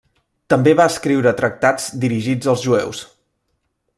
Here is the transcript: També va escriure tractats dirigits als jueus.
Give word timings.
També 0.53 0.71
va 0.79 0.87
escriure 0.91 1.33
tractats 1.41 1.87
dirigits 2.07 2.51
als 2.55 2.65
jueus. 2.69 3.05